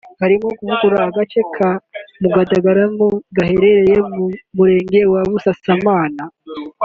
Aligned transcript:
harimo 0.21 0.47
kuvugurura 0.57 1.03
agace 1.09 1.39
ka 1.55 1.69
Mugandamure 2.21 2.83
gaherereye 3.35 3.97
mu 4.13 4.25
Murenge 4.55 4.99
wa 5.13 5.21
Busasamana 5.29 6.23